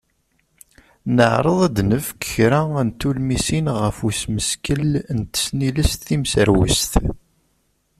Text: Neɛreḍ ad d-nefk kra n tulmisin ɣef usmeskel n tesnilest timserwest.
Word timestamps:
Neɛreḍ 1.15 1.59
ad 1.67 1.73
d-nefk 1.75 2.21
kra 2.31 2.61
n 2.85 2.89
tulmisin 2.99 3.67
ɣef 3.81 3.97
usmeskel 4.07 4.89
n 5.17 5.19
tesnilest 5.31 6.01
timserwest. 6.07 6.93